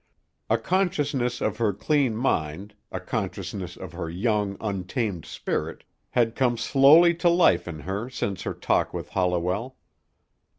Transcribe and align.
A 0.49 0.57
consciousness 0.57 1.41
of 1.41 1.57
her 1.57 1.73
clean 1.73 2.15
mind, 2.15 2.73
a 2.91 2.99
consciousness 2.99 3.77
of 3.77 3.91
her 3.93 4.09
young, 4.09 4.57
untamed 4.59 5.25
spirit, 5.25 5.83
had 6.09 6.33
come 6.33 6.57
slowly 6.57 7.13
to 7.13 7.29
life 7.29 7.67
in 7.67 7.81
her 7.81 8.09
since 8.09 8.41
her 8.41 8.55
talk 8.55 8.95
with 8.95 9.09
Holliwell. 9.09 9.75